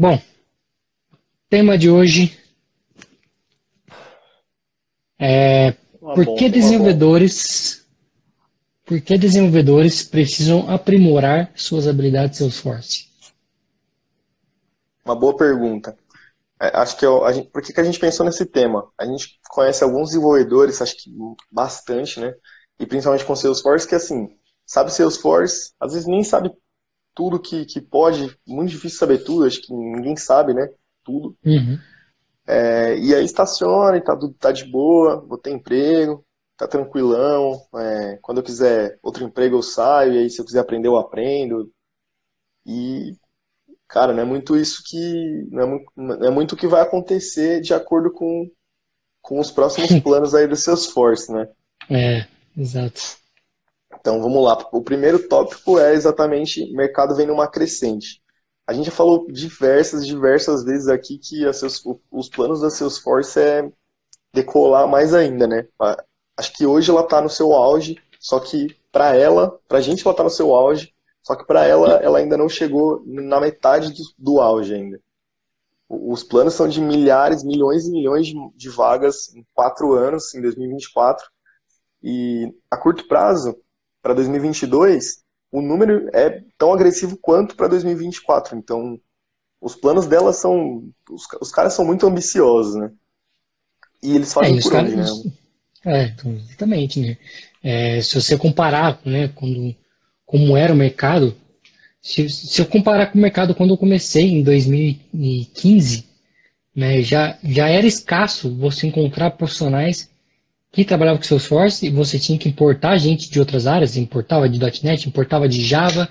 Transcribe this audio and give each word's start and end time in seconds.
Bom, 0.00 0.18
tema 1.50 1.76
de 1.76 1.90
hoje 1.90 2.40
é 5.18 5.72
por 6.00 6.24
que 6.36 6.48
desenvolvedores 6.48 7.86
por 8.86 8.98
que 9.02 9.18
desenvolvedores 9.18 10.02
precisam 10.02 10.70
aprimorar 10.70 11.52
suas 11.54 11.86
habilidades 11.86 12.38
Salesforce? 12.38 13.10
Uma 15.04 15.14
boa 15.14 15.36
pergunta. 15.36 15.94
É, 16.58 16.68
acho 16.78 16.96
que 16.96 17.04
eu, 17.04 17.22
a 17.22 17.32
gente, 17.32 17.50
por 17.50 17.60
que, 17.60 17.70
que 17.70 17.80
a 17.82 17.84
gente 17.84 18.00
pensou 18.00 18.24
nesse 18.24 18.46
tema? 18.46 18.90
A 18.96 19.04
gente 19.04 19.38
conhece 19.50 19.84
alguns 19.84 20.08
desenvolvedores, 20.08 20.80
acho 20.80 20.96
que 20.96 21.10
bastante, 21.52 22.18
né? 22.20 22.32
E 22.78 22.86
principalmente 22.86 23.26
com 23.26 23.36
Salesforce, 23.36 23.86
que 23.86 23.94
assim, 23.94 24.30
sabe 24.64 24.94
Salesforce, 24.94 25.74
às 25.78 25.92
vezes 25.92 26.08
nem 26.08 26.24
sabe 26.24 26.50
tudo 27.14 27.40
que, 27.40 27.64
que 27.64 27.80
pode, 27.80 28.36
muito 28.46 28.70
difícil 28.70 28.98
saber 28.98 29.18
tudo, 29.18 29.46
acho 29.46 29.60
que 29.60 29.72
ninguém 29.72 30.16
sabe, 30.16 30.54
né? 30.54 30.68
Tudo. 31.04 31.36
Uhum. 31.44 31.78
É, 32.46 32.98
e 32.98 33.14
aí 33.14 33.24
estaciona 33.24 33.96
e 33.96 34.00
tá, 34.00 34.18
tá 34.38 34.52
de 34.52 34.64
boa, 34.64 35.20
vou 35.20 35.38
ter 35.38 35.50
emprego, 35.50 36.24
tá 36.56 36.66
tranquilão. 36.66 37.60
É, 37.76 38.18
quando 38.20 38.38
eu 38.38 38.44
quiser 38.44 38.98
outro 39.02 39.24
emprego 39.24 39.56
eu 39.56 39.62
saio, 39.62 40.14
e 40.14 40.18
aí 40.18 40.30
se 40.30 40.40
eu 40.40 40.44
quiser 40.44 40.60
aprender 40.60 40.88
eu 40.88 40.96
aprendo. 40.96 41.70
E, 42.66 43.16
cara, 43.88 44.12
não 44.12 44.22
é 44.22 44.26
muito 44.26 44.56
isso 44.56 44.82
que. 44.84 45.46
Não 45.50 45.62
é 45.62 45.66
muito, 45.66 45.92
não 45.96 46.28
é 46.28 46.30
muito 46.30 46.52
o 46.52 46.56
que 46.56 46.66
vai 46.66 46.82
acontecer 46.82 47.60
de 47.60 47.72
acordo 47.72 48.10
com, 48.12 48.50
com 49.22 49.38
os 49.38 49.50
próximos 49.50 49.88
planos 50.02 50.34
aí 50.34 50.46
do 50.46 50.56
Salesforce, 50.56 51.32
né? 51.32 51.48
É, 51.88 52.26
exato. 52.56 53.19
Então 54.00 54.20
vamos 54.20 54.42
lá. 54.42 54.58
O 54.72 54.82
primeiro 54.82 55.28
tópico 55.28 55.78
é 55.78 55.94
exatamente 55.94 56.72
mercado 56.72 57.14
vem 57.14 57.26
numa 57.26 57.46
crescente. 57.46 58.22
A 58.66 58.72
gente 58.72 58.86
já 58.86 58.92
falou 58.92 59.26
diversas, 59.30 60.06
diversas 60.06 60.64
vezes 60.64 60.88
aqui 60.88 61.18
que 61.18 61.52
seus, 61.52 61.82
os 62.10 62.28
planos 62.28 62.60
da 62.60 62.70
Salesforce 62.70 63.40
é 63.40 63.72
decolar 64.32 64.86
mais 64.88 65.12
ainda, 65.12 65.46
né? 65.46 65.66
Acho 66.36 66.52
que 66.52 66.64
hoje 66.64 66.90
ela 66.90 67.02
está 67.02 67.20
no 67.20 67.28
seu 67.28 67.52
auge, 67.52 68.00
só 68.18 68.38
que 68.38 68.76
para 68.92 69.14
ela, 69.14 69.58
para 69.68 69.78
a 69.78 69.80
gente 69.80 70.06
ela 70.06 70.12
está 70.12 70.22
no 70.22 70.30
seu 70.30 70.54
auge, 70.54 70.94
só 71.22 71.34
que 71.34 71.44
para 71.44 71.66
ela 71.66 71.94
ela 71.96 72.18
ainda 72.18 72.36
não 72.36 72.48
chegou 72.48 73.02
na 73.04 73.40
metade 73.40 73.92
do, 73.92 74.02
do, 74.16 74.40
auge 74.40 74.74
ainda. 74.74 75.00
Os 75.88 76.22
planos 76.22 76.54
são 76.54 76.68
de 76.68 76.80
milhares, 76.80 77.42
milhões 77.42 77.86
e 77.86 77.90
milhões 77.90 78.26
de, 78.26 78.34
de 78.54 78.68
vagas 78.68 79.34
em 79.34 79.44
quatro 79.52 79.92
anos, 79.92 80.32
em 80.34 80.40
2024. 80.40 81.28
E 82.02 82.54
a 82.70 82.76
curto 82.76 83.06
prazo, 83.08 83.56
para 84.02 84.14
2022, 84.14 85.22
o 85.52 85.60
número 85.60 86.08
é 86.12 86.42
tão 86.56 86.72
agressivo 86.72 87.16
quanto 87.16 87.56
para 87.56 87.68
2024. 87.68 88.56
Então, 88.56 88.98
os 89.60 89.74
planos 89.74 90.06
dela 90.06 90.32
são. 90.32 90.84
Os, 91.10 91.24
os, 91.40 91.50
caras 91.50 91.74
são 91.74 91.84
muito 91.84 92.06
ambiciosos, 92.06 92.76
né? 92.76 92.90
E 94.02 94.14
eles 94.14 94.32
fazem 94.32 94.58
é, 94.58 94.62
por 94.62 94.74
onde, 94.74 94.96
né? 94.96 95.04
É, 95.84 96.04
então, 96.04 96.32
exatamente, 96.32 97.00
né? 97.00 97.18
É, 97.62 98.00
se 98.00 98.20
você 98.20 98.36
comparar, 98.38 99.00
né, 99.04 99.28
quando, 99.28 99.74
como 100.24 100.56
era 100.56 100.72
o 100.72 100.76
mercado, 100.76 101.36
se, 102.00 102.28
se 102.30 102.60
eu 102.60 102.66
comparar 102.66 103.06
com 103.06 103.18
o 103.18 103.20
mercado 103.20 103.54
quando 103.54 103.74
eu 103.74 103.78
comecei 103.78 104.30
em 104.30 104.42
2015, 104.42 106.06
né, 106.74 107.02
já, 107.02 107.38
já 107.42 107.68
era 107.68 107.86
escasso 107.86 108.54
você 108.56 108.86
encontrar 108.86 109.32
profissionais 109.32 110.09
que 110.72 110.84
trabalhava 110.84 111.18
com 111.18 111.24
Salesforce 111.24 111.86
e 111.86 111.90
você 111.90 112.18
tinha 112.18 112.38
que 112.38 112.48
importar 112.48 112.96
gente 112.96 113.28
de 113.28 113.40
outras 113.40 113.66
áreas, 113.66 113.96
importava 113.96 114.48
de 114.48 114.58
.NET, 114.84 115.08
importava 115.08 115.48
de 115.48 115.62
Java 115.62 116.08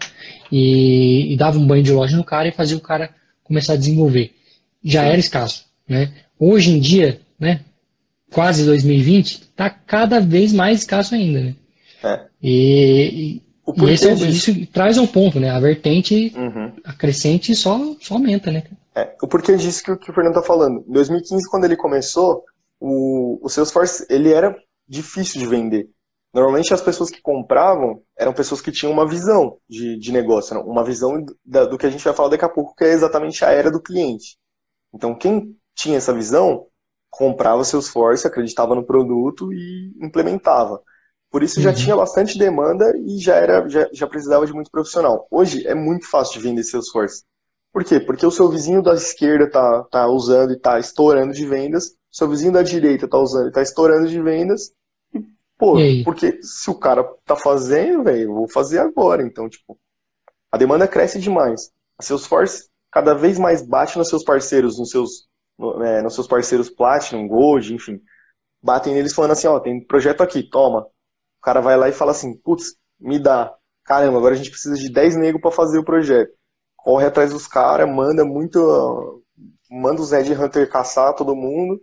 e, 0.52 1.34
e, 1.34 1.38
dava 1.38 1.58
um 1.58 1.66
banho 1.66 1.84
de 1.84 1.92
loja 1.92 2.18
no 2.18 2.24
cara 2.24 2.50
e 2.50 2.54
fazia 2.54 2.78
o 2.78 2.82
cara 2.82 3.10
começar 3.44 3.74
a 3.74 3.78
desenvolver. 3.78 4.34
Já 4.84 5.04
era 5.04 5.18
escasso, 5.18 5.66
né? 5.88 6.12
Hoje 6.38 6.72
em 6.72 6.80
dia, 6.80 7.22
né, 7.40 7.62
quase 8.32 8.66
2020, 8.66 9.42
está 9.42 9.70
cada 9.70 10.20
vez 10.20 10.52
mais 10.52 10.80
escasso 10.80 11.16
ainda, 11.16 11.42
né? 11.42 11.56
É. 12.04 12.22
E, 12.42 13.42
e 13.78 13.90
esse, 13.90 14.10
é 14.10 14.14
isso 14.14 14.66
traz 14.68 14.98
um 14.98 15.08
ponto, 15.08 15.40
né? 15.40 15.50
A 15.50 15.60
vertente 15.60 16.34
uhum. 16.36 16.74
acrescente 16.84 17.56
só, 17.56 17.96
só 18.02 18.16
aumenta, 18.16 18.52
né? 18.52 18.64
É, 18.96 19.16
o 19.22 19.28
porquê 19.28 19.56
disso 19.56 19.84
que, 19.84 19.96
que 19.96 20.12
o 20.12 20.14
Fernando 20.14 20.36
está 20.36 20.46
falando. 20.46 20.84
Em 20.88 20.92
2015, 20.92 21.50
quando 21.50 21.66
ele 21.66 21.76
começou, 21.76 22.44
o, 22.80 23.40
o 23.46 23.50
Salesforce 23.50 24.06
ele 24.10 24.32
era 24.32 24.56
difícil 24.88 25.40
de 25.40 25.48
vender. 25.48 25.90
Normalmente 26.34 26.74
as 26.74 26.82
pessoas 26.82 27.10
que 27.10 27.22
compravam 27.22 28.04
eram 28.18 28.34
pessoas 28.34 28.62
que 28.62 28.72
tinham 28.72 28.94
uma 28.94 29.08
visão 29.08 29.58
de, 29.68 29.98
de 29.98 30.12
negócio, 30.12 30.60
uma 30.62 30.84
visão 30.84 31.26
da, 31.44 31.66
do 31.66 31.78
que 31.78 31.86
a 31.86 31.90
gente 31.90 32.04
vai 32.04 32.14
falar 32.14 32.30
daqui 32.30 32.46
a 32.46 32.50
pouco, 32.50 32.76
que 32.76 32.84
é 32.84 32.92
exatamente 32.92 33.44
a 33.44 33.50
era 33.50 33.72
do 33.72 33.82
cliente. 33.82 34.38
Então 34.94 35.16
quem 35.16 35.56
tinha 35.76 35.98
essa 35.98 36.14
visão 36.14 36.68
comprava 37.10 37.62
o 37.62 37.66
Salesforce, 37.66 38.28
acreditava 38.28 38.76
no 38.76 38.86
produto 38.86 39.52
e 39.52 39.94
implementava. 40.02 40.80
Por 41.32 41.44
isso 41.44 41.62
já 41.62 41.70
uhum. 41.70 41.76
tinha 41.76 41.96
bastante 41.96 42.38
demanda 42.38 42.92
e 42.98 43.20
já 43.20 43.36
era 43.36 43.68
já, 43.68 43.88
já 43.92 44.08
precisava 44.08 44.46
de 44.46 44.54
muito 44.54 44.72
profissional. 44.72 45.28
Hoje 45.32 45.66
é 45.68 45.74
muito 45.74 46.10
fácil 46.10 46.40
de 46.40 46.48
vender 46.48 46.64
Salesforce. 46.64 47.24
Por 47.72 47.84
quê? 47.84 48.00
Porque 48.00 48.26
o 48.26 48.32
seu 48.32 48.50
vizinho 48.50 48.82
da 48.82 48.94
esquerda 48.94 49.50
tá, 49.50 49.84
tá 49.92 50.08
usando 50.08 50.54
e 50.54 50.60
tá 50.60 50.80
estourando 50.80 51.34
de 51.34 51.46
vendas, 51.46 51.96
seu 52.12 52.28
vizinho 52.28 52.52
da 52.52 52.64
direita 52.64 53.08
tá 53.08 53.18
usando 53.18 53.50
e 53.50 53.52
tá 53.52 53.62
estourando 53.62 54.08
de 54.08 54.22
vendas. 54.22 54.74
E, 55.14 55.24
pô, 55.58 55.80
e 55.80 56.04
porque 56.04 56.42
se 56.42 56.70
o 56.70 56.76
cara 56.76 57.04
tá 57.26 57.36
fazendo, 57.36 58.04
velho, 58.04 58.24
eu 58.24 58.34
vou 58.34 58.50
fazer 58.50 58.80
agora. 58.80 59.24
Então, 59.24 59.48
tipo, 59.48 59.78
a 60.52 60.58
demanda 60.58 60.88
cresce 60.88 61.20
demais. 61.20 61.72
A 61.98 62.04
Salesforce 62.04 62.70
cada 62.92 63.14
vez 63.14 63.38
mais 63.38 63.62
bate 63.62 63.98
nos 63.98 64.10
seus 64.10 64.24
parceiros, 64.24 64.80
nos 64.80 64.90
seus, 64.90 65.28
no, 65.58 65.84
é, 65.84 66.02
nos 66.02 66.16
seus 66.16 66.28
parceiros 66.28 66.70
Platinum, 66.70 67.28
Gold, 67.28 67.74
enfim. 67.74 68.02
Batem 68.62 68.94
neles 68.94 69.14
falando 69.14 69.32
assim, 69.32 69.48
ó, 69.48 69.60
tem 69.60 69.86
projeto 69.86 70.22
aqui, 70.22 70.44
toma. 70.44 70.82
O 70.82 71.42
cara 71.42 71.62
vai 71.62 71.78
lá 71.78 71.88
e 71.88 71.94
fala 71.94 72.12
assim, 72.12 72.36
putz, 72.36 72.76
me 73.00 73.20
dá. 73.20 73.54
Caramba, 73.86 74.18
agora 74.18 74.34
a 74.34 74.38
gente 74.38 74.50
precisa 74.50 74.76
de 74.76 74.92
10 74.92 75.16
negros 75.18 75.42
para 75.42 75.52
fazer 75.52 75.78
o 75.78 75.86
projeto. 75.86 76.32
Corre 76.76 77.06
atrás 77.06 77.32
dos 77.32 77.48
caras, 77.48 77.88
manda 77.88 78.26
muito. 78.26 79.24
Manda 79.70 80.02
os 80.02 80.12
Red 80.12 80.34
Hunter 80.34 80.70
caçar 80.70 81.14
todo 81.16 81.36
mundo 81.36 81.80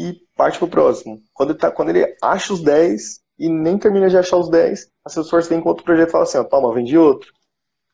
e 0.00 0.18
parte 0.34 0.58
pro 0.58 0.66
próximo. 0.66 1.20
Quando 1.34 1.50
ele, 1.50 1.58
tá, 1.58 1.70
quando 1.70 1.90
ele 1.90 2.16
acha 2.22 2.54
os 2.54 2.62
10 2.62 3.20
e 3.38 3.50
nem 3.50 3.78
termina 3.78 4.08
de 4.08 4.16
achar 4.16 4.38
os 4.38 4.48
10, 4.48 4.90
a 5.04 5.10
Salesforce 5.10 5.50
vem 5.50 5.60
com 5.60 5.68
outro 5.68 5.84
projeto 5.84 6.08
e 6.08 6.12
fala 6.12 6.24
assim, 6.24 6.38
ó, 6.38 6.44
toma, 6.44 6.72
vende 6.72 6.96
outro. 6.96 7.30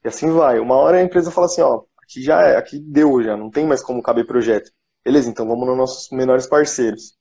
E 0.04 0.08
assim 0.08 0.30
vai. 0.30 0.60
Uma 0.60 0.76
hora 0.76 0.98
a 0.98 1.02
empresa 1.02 1.32
fala 1.32 1.46
assim, 1.46 1.62
ó, 1.62 1.82
aqui 2.00 2.22
já 2.22 2.40
é, 2.42 2.56
aqui 2.56 2.78
deu 2.78 3.20
já, 3.24 3.36
não 3.36 3.50
tem 3.50 3.66
mais 3.66 3.82
como 3.82 4.00
caber 4.02 4.24
projeto. 4.24 4.70
Beleza, 5.04 5.28
então 5.28 5.48
vamos 5.48 5.66
nos 5.66 5.76
nossos 5.76 6.10
menores 6.10 6.46
parceiros. 6.46 7.16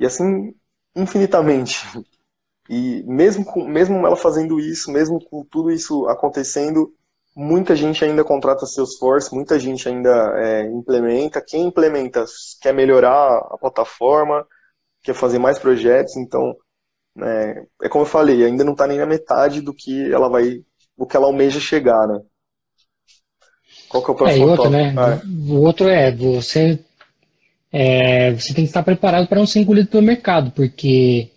E 0.00 0.04
assim, 0.06 0.52
infinitamente. 0.96 1.80
E 2.66 3.02
mesmo, 3.02 3.44
com, 3.44 3.62
mesmo 3.68 4.06
ela 4.06 4.16
fazendo 4.16 4.58
isso, 4.58 4.90
mesmo 4.90 5.22
com 5.22 5.44
tudo 5.44 5.70
isso 5.70 6.08
acontecendo, 6.08 6.94
Muita 7.36 7.74
gente 7.74 8.04
ainda 8.04 8.22
contrata 8.22 8.64
Salesforce, 8.64 9.34
muita 9.34 9.58
gente 9.58 9.88
ainda 9.88 10.10
é, 10.36 10.62
implementa. 10.66 11.44
Quem 11.44 11.66
implementa 11.66 12.24
quer 12.60 12.72
melhorar 12.72 13.38
a 13.50 13.58
plataforma, 13.58 14.46
quer 15.02 15.14
fazer 15.14 15.38
mais 15.38 15.58
projetos, 15.58 16.16
então 16.16 16.54
é, 17.20 17.62
é 17.82 17.88
como 17.88 18.04
eu 18.04 18.08
falei, 18.08 18.44
ainda 18.44 18.62
não 18.64 18.72
está 18.72 18.86
nem 18.86 18.98
na 18.98 19.06
metade 19.06 19.60
do 19.60 19.74
que 19.74 20.12
ela 20.12 20.28
vai, 20.28 20.62
do 20.96 21.06
que 21.06 21.16
ela 21.16 21.26
almeja 21.26 21.58
chegar, 21.58 22.06
né? 22.06 22.20
Qual 23.88 24.02
que 24.02 24.10
é 24.10 24.14
o 24.14 24.16
próximo 24.16 24.48
é, 24.48 24.50
outro, 24.50 24.70
né? 24.70 24.94
Ah, 24.96 25.10
é. 25.10 25.52
O 25.52 25.60
outro 25.60 25.88
é 25.88 26.12
você 26.12 26.78
é, 27.72 28.32
você 28.32 28.54
tem 28.54 28.64
que 28.64 28.70
estar 28.70 28.84
preparado 28.84 29.26
para 29.26 29.38
não 29.38 29.46
ser 29.46 29.58
engolido 29.58 29.88
pelo 29.88 30.02
mercado, 30.02 30.52
porque 30.52 31.30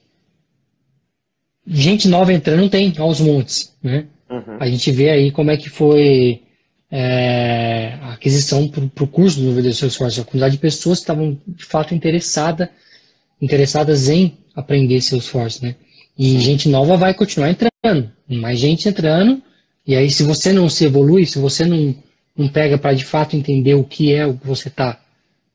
gente 1.65 2.07
nova 2.07 2.31
entrando 2.31 2.69
tem 2.69 2.93
aos 2.99 3.19
montes, 3.19 3.75
né? 3.81 4.07
Uhum. 4.29 4.57
A 4.59 4.67
gente 4.67 4.91
vê 4.91 5.09
aí 5.09 5.31
como 5.31 5.51
é 5.51 5.57
que 5.57 5.69
foi 5.69 6.41
é, 6.91 7.97
a 8.01 8.13
aquisição 8.13 8.67
para 8.67 9.03
o 9.03 9.07
curso 9.07 9.39
do 9.39 9.53
VD 9.53 9.73
Salesforce, 9.73 10.19
a 10.19 10.23
quantidade 10.23 10.55
de 10.55 10.61
pessoas 10.61 10.99
que 10.99 11.03
estavam 11.03 11.37
de 11.47 11.65
fato 11.65 11.93
interessada, 11.93 12.69
interessadas 13.41 14.09
em 14.09 14.37
aprender 14.55 15.01
Salesforce, 15.01 15.63
né? 15.63 15.75
E 16.17 16.31
Sim. 16.31 16.39
gente 16.39 16.69
nova 16.69 16.97
vai 16.97 17.13
continuar 17.13 17.51
entrando, 17.51 18.11
mais 18.27 18.59
gente 18.59 18.89
entrando, 18.89 19.41
e 19.85 19.95
aí 19.95 20.09
se 20.09 20.23
você 20.23 20.51
não 20.51 20.67
se 20.67 20.85
evolui, 20.85 21.25
se 21.25 21.37
você 21.37 21.63
não, 21.65 21.95
não 22.35 22.47
pega 22.47 22.77
para 22.77 22.93
de 22.93 23.05
fato 23.05 23.35
entender 23.35 23.75
o 23.75 23.83
que 23.83 24.13
é 24.13 24.25
o 24.25 24.33
que 24.33 24.47
você 24.47 24.67
está 24.67 24.99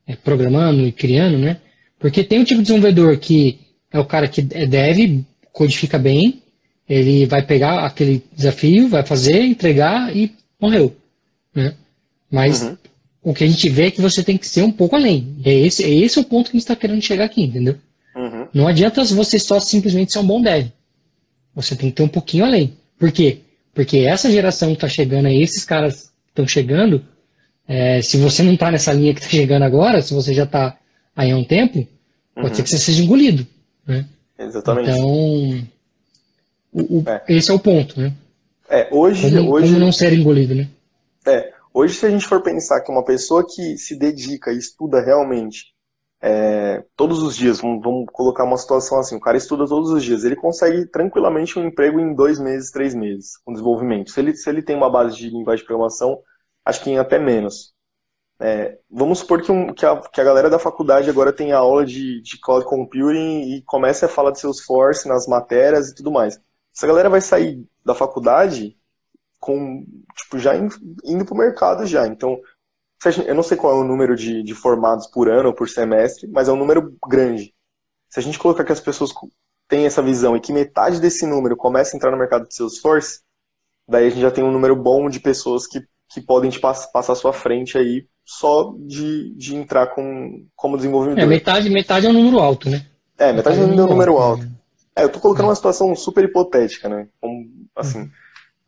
é, 0.07 0.15
programando 0.15 0.87
e 0.87 0.93
criando, 0.93 1.39
né? 1.39 1.59
Porque 1.99 2.23
tem 2.23 2.41
um 2.41 2.45
tipo 2.45 2.61
de 2.61 2.69
desenvolvedor 2.69 3.17
que 3.19 3.61
é 3.91 3.99
o 3.99 4.05
cara 4.05 4.29
que 4.29 4.47
é 4.53 4.67
dev, 4.67 5.25
codifica 5.53 5.99
bem, 5.99 6.43
ele 6.89 7.27
vai 7.27 7.43
pegar 7.45 7.85
aquele 7.85 8.23
desafio, 8.35 8.89
vai 8.89 9.05
fazer, 9.05 9.43
entregar 9.43 10.15
e 10.17 10.33
morreu. 10.61 10.95
Né? 11.55 11.75
Mas 12.31 12.63
uhum. 12.63 12.77
o 13.23 13.35
que 13.35 13.45
a 13.45 13.47
gente 13.47 13.69
vê 13.69 13.87
é 13.87 13.91
que 13.91 14.01
você 14.01 14.23
tem 14.23 14.37
que 14.37 14.47
ser 14.47 14.63
um 14.63 14.73
pouco 14.73 14.97
além. 14.97 15.37
É 15.45 15.53
esse, 15.53 15.85
é 15.85 15.91
esse 15.91 16.19
o 16.19 16.25
ponto 16.25 16.51
que 16.51 16.57
a 16.57 16.59
gente 16.59 16.69
está 16.69 16.77
querendo 16.77 17.03
chegar 17.03 17.25
aqui, 17.25 17.43
entendeu? 17.43 17.77
Uhum. 18.15 18.47
Não 18.53 18.69
adianta 18.69 19.05
você 19.05 19.39
só 19.39 19.59
simplesmente 19.61 20.13
ser 20.13 20.19
um 20.19 20.27
bom 20.27 20.43
dev. 20.43 20.69
Você 21.55 21.77
tem 21.77 21.91
que 21.91 21.97
ter 21.97 22.03
um 22.03 22.09
pouquinho 22.09 22.45
além. 22.45 22.77
Por 22.99 23.11
quê? 23.13 23.39
Porque 23.75 23.99
essa 23.99 24.31
geração 24.31 24.69
que 24.69 24.75
está 24.75 24.89
chegando 24.89 25.27
aí, 25.27 25.43
esses 25.43 25.65
caras 25.65 26.11
estão 26.29 26.47
chegando, 26.47 27.05
É, 27.69 28.03
se 28.03 28.17
você 28.17 28.43
não 28.43 28.55
está 28.55 28.71
nessa 28.71 28.93
linha 28.93 29.15
que 29.15 29.21
está 29.21 29.31
chegando 29.31 29.63
agora, 29.63 30.03
se 30.03 30.13
você 30.13 30.35
já 30.35 30.43
está 30.43 30.77
aí 31.15 31.31
há 31.31 31.37
um 31.37 31.45
tempo, 31.45 31.87
pode 32.35 32.49
uhum. 32.49 32.55
ser 32.55 32.63
que 32.65 32.71
você 32.71 32.79
seja 32.79 33.03
engolido. 33.03 33.47
Né? 33.87 34.05
Exatamente. 34.37 34.91
Então, 34.91 35.69
o, 36.73 36.99
o, 36.99 37.05
é. 37.07 37.23
esse 37.29 37.51
é 37.51 37.55
o 37.55 37.59
ponto, 37.59 38.01
né? 38.01 38.13
É, 38.69 38.89
hoje, 38.91 39.31
como, 39.31 39.53
hoje... 39.53 39.73
como 39.73 39.85
não 39.85 39.93
ser 39.93 40.13
engolido, 40.13 40.55
né? 40.55 40.69
É, 41.27 41.53
hoje 41.75 41.95
se 41.95 42.07
a 42.07 42.11
gente 42.11 42.27
for 42.27 42.43
pensar 42.43 42.81
que 42.81 42.91
uma 42.91 43.05
pessoa 43.05 43.47
que 43.47 43.77
se 43.77 43.97
dedica 43.97 44.53
e 44.53 44.57
estuda 44.57 45.01
realmente 45.01 45.73
é, 46.25 46.85
todos 46.97 47.21
os 47.21 47.37
dias, 47.37 47.61
vamos, 47.61 47.83
vamos, 47.83 48.07
colocar 48.13 48.45
uma 48.45 48.57
situação 48.57 49.01
assim, 49.01 49.17
o 49.17 49.21
cara 49.21 49.37
estuda 49.37 49.67
todos 49.67 49.91
os 49.91 50.05
dias, 50.05 50.23
ele 50.23 50.37
consegue 50.37 50.87
tranquilamente 50.87 51.59
um 51.59 51.67
emprego 51.67 51.99
em 51.99 52.15
dois 52.15 52.39
meses, 52.39 52.71
três 52.71 52.95
meses, 52.95 53.37
com 53.45 53.53
desenvolvimento. 53.53 54.11
Se 54.13 54.21
ele, 54.21 54.35
se 54.35 54.49
ele 54.49 54.63
tem 54.63 54.77
uma 54.77 54.89
base 54.89 55.17
de 55.17 55.29
linguagem 55.29 55.63
de 55.63 55.67
programação, 55.67 56.21
acho 56.65 56.83
que 56.83 56.91
em 56.91 56.99
até 56.99 57.19
menos. 57.19 57.75
É, 58.39 58.79
vamos 58.91 59.19
supor 59.19 59.43
que, 59.43 59.53
um, 59.53 59.73
que, 59.73 59.85
a, 59.85 59.97
que, 60.01 60.21
a, 60.21 60.25
galera 60.25 60.49
da 60.49 60.59
faculdade 60.59 61.11
agora 61.11 61.33
tem 61.33 61.53
aula 61.53 61.85
de, 61.85 62.21
de 62.23 62.41
cloud 62.41 62.65
computing 62.65 63.55
e 63.55 63.63
comece 63.63 64.05
a 64.05 64.09
falar 64.09 64.31
de 64.31 64.41
Salesforce 64.41 65.09
nas 65.09 65.27
matérias 65.27 65.89
e 65.89 65.95
tudo 65.95 66.11
mais. 66.11 66.41
Essa 66.75 66.87
galera 66.87 67.11
vai 67.11 67.21
sair 67.21 67.65
da 67.85 67.95
faculdade 67.95 68.77
com, 69.39 69.85
tipo, 70.17 70.39
já 70.39 70.55
indo 70.57 71.25
para 71.25 71.35
o 71.35 71.39
mercado 71.39 71.87
já. 71.87 72.07
Então, 72.07 72.39
eu 73.27 73.35
não 73.35 73.43
sei 73.43 73.57
qual 73.57 73.77
é 73.77 73.81
o 73.81 73.85
número 73.85 74.15
de, 74.15 74.43
de 74.43 74.55
formados 74.55 75.07
por 75.09 75.29
ano 75.29 75.49
ou 75.49 75.55
por 75.55 75.69
semestre, 75.69 76.29
mas 76.29 76.49
é 76.49 76.53
um 76.53 76.57
número 76.57 76.97
grande. 77.07 77.53
Se 78.09 78.21
a 78.21 78.23
gente 78.23 78.39
colocar 78.39 78.65
que 78.65 78.73
as 78.73 78.81
pessoas 78.81 79.13
têm 79.69 79.87
essa 79.87 80.03
visão 80.03 80.37
e 80.37 80.41
que 80.41 80.53
metade 80.53 81.01
desse 81.01 81.27
número 81.27 81.57
começa 81.57 81.95
a 81.95 81.97
entrar 81.97 82.11
no 82.11 82.17
mercado 82.17 82.47
de 82.47 82.55
Salesforce, 82.55 83.21
daí 83.89 84.07
a 84.07 84.11
gente 84.11 84.23
já 84.23 84.31
tem 84.31 84.45
um 84.45 84.53
número 84.53 84.77
bom 84.77 85.09
de 85.09 85.19
pessoas 85.19 85.67
que, 85.67 85.81
que 86.09 86.21
podem 86.21 86.51
te 86.51 86.61
pass 86.61 86.87
passar 86.93 87.15
à 87.15 87.17
sua 87.17 87.33
frente 87.33 87.77
aí 87.77 88.07
só 88.25 88.73
de, 88.79 89.35
de 89.35 89.57
entrar 89.57 89.89
com, 89.89 90.47
como 90.55 90.77
desenvolvedor. 90.77 91.19
É, 91.19 91.27
metade, 91.27 91.69
metade 91.69 92.07
é 92.07 92.11
um 92.11 92.13
número 92.13 92.39
alto, 92.39 92.71
né? 92.71 92.87
É, 93.19 93.33
metade, 93.33 93.59
metade 93.59 93.81
é 93.81 93.83
um 93.83 93.89
número 93.89 94.17
alto. 94.19 94.43
alto. 94.43 94.62
É, 94.95 95.05
eu 95.05 95.11
tô 95.11 95.19
colocando 95.21 95.47
uma 95.47 95.55
situação 95.55 95.95
super 95.95 96.25
hipotética, 96.25 96.89
né? 96.89 97.09
Assim, 97.75 98.01
uhum. 98.01 98.11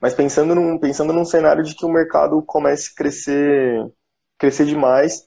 Mas 0.00 0.14
pensando 0.14 0.54
num, 0.54 0.78
pensando 0.78 1.12
num 1.12 1.24
cenário 1.24 1.62
de 1.62 1.74
que 1.74 1.84
o 1.84 1.92
mercado 1.92 2.42
comece 2.42 2.90
a 2.90 2.96
crescer, 2.96 3.90
crescer 4.38 4.66
demais, 4.66 5.26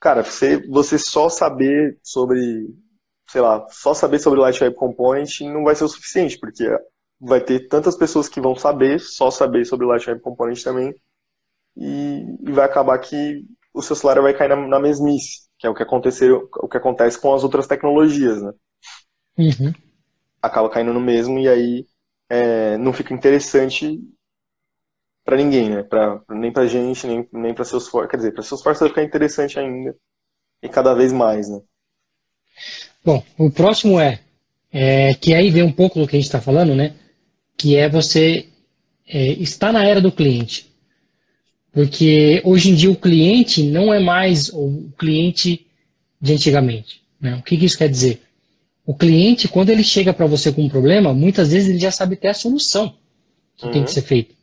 cara, 0.00 0.22
você, 0.24 0.56
você 0.68 0.98
só 0.98 1.28
saber 1.28 1.98
sobre, 2.02 2.74
sei 3.28 3.40
lá, 3.40 3.66
só 3.70 3.94
saber 3.94 4.18
sobre 4.18 4.40
Light 4.40 4.62
Web 4.62 4.76
Component 4.76 5.40
não 5.42 5.64
vai 5.64 5.74
ser 5.74 5.84
o 5.84 5.88
suficiente, 5.88 6.38
porque 6.38 6.64
vai 7.20 7.40
ter 7.40 7.68
tantas 7.68 7.96
pessoas 7.96 8.28
que 8.28 8.40
vão 8.40 8.56
saber, 8.56 9.00
só 9.00 9.30
saber 9.30 9.64
sobre 9.64 9.86
Light 9.86 10.08
Web 10.08 10.22
Component 10.22 10.62
também, 10.62 10.94
e, 11.76 12.24
e 12.40 12.52
vai 12.52 12.64
acabar 12.64 12.98
que 12.98 13.44
o 13.72 13.82
seu 13.82 13.94
salário 13.96 14.22
vai 14.22 14.34
cair 14.34 14.48
na, 14.48 14.56
na 14.56 14.80
mesmice, 14.80 15.48
que 15.58 15.66
é 15.66 15.70
o 15.70 15.74
que, 15.74 15.82
aconteceu, 15.82 16.48
o 16.60 16.68
que 16.68 16.76
acontece 16.76 17.20
com 17.20 17.34
as 17.34 17.42
outras 17.42 17.66
tecnologias, 17.66 18.42
né? 18.42 18.52
Uhum 19.36 19.83
acaba 20.44 20.68
caindo 20.68 20.92
no 20.92 21.00
mesmo 21.00 21.38
e 21.38 21.48
aí 21.48 21.86
é, 22.28 22.76
não 22.76 22.92
fica 22.92 23.14
interessante 23.14 23.98
para 25.24 25.36
ninguém, 25.36 25.70
né? 25.70 25.82
Pra, 25.82 26.20
nem 26.30 26.52
pra 26.52 26.66
gente, 26.66 27.06
nem, 27.06 27.26
nem 27.32 27.54
para 27.54 27.64
seus 27.64 27.88
for, 27.88 28.06
quer 28.06 28.18
dizer, 28.18 28.32
para 28.32 28.42
seus 28.42 28.62
forças 28.62 28.80
vai 28.80 28.88
ficar 28.90 29.02
interessante 29.02 29.58
ainda 29.58 29.96
e 30.62 30.68
cada 30.68 30.94
vez 30.94 31.12
mais, 31.12 31.48
né? 31.48 31.60
Bom, 33.02 33.22
o 33.38 33.50
próximo 33.50 33.98
é, 33.98 34.20
é 34.72 35.14
que 35.14 35.34
aí 35.34 35.50
vem 35.50 35.62
um 35.62 35.72
pouco 35.72 35.98
do 35.98 36.06
que 36.06 36.16
a 36.16 36.18
gente 36.18 36.26
está 36.26 36.40
falando, 36.40 36.74
né? 36.74 36.94
Que 37.56 37.76
é 37.76 37.88
você 37.88 38.48
é, 39.06 39.32
estar 39.32 39.72
na 39.72 39.84
era 39.84 40.00
do 40.00 40.12
cliente. 40.12 40.72
Porque 41.72 42.40
hoje 42.44 42.70
em 42.70 42.74
dia 42.74 42.90
o 42.90 42.96
cliente 42.96 43.62
não 43.62 43.92
é 43.92 43.98
mais 43.98 44.48
o 44.50 44.90
cliente 44.96 45.66
de 46.20 46.32
antigamente. 46.32 47.02
Né? 47.20 47.36
O 47.36 47.42
que, 47.42 47.56
que 47.56 47.64
isso 47.64 47.78
quer 47.78 47.88
dizer? 47.88 48.22
O 48.86 48.94
cliente, 48.94 49.48
quando 49.48 49.70
ele 49.70 49.82
chega 49.82 50.12
para 50.12 50.26
você 50.26 50.52
com 50.52 50.62
um 50.62 50.68
problema, 50.68 51.14
muitas 51.14 51.52
vezes 51.52 51.68
ele 51.68 51.78
já 51.78 51.90
sabe 51.90 52.14
até 52.14 52.28
a 52.28 52.34
solução 52.34 52.94
que 53.56 53.66
uhum. 53.66 53.72
tem 53.72 53.82
que 53.82 53.88
uhum. 53.88 53.94
ser 53.94 54.02
feita. 54.02 54.34